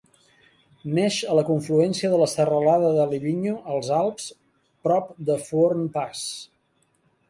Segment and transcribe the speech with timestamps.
[0.97, 4.29] Neix a la confluència de la serralada de Livigno als Alps,
[4.89, 6.31] prop de Fuorn Pass.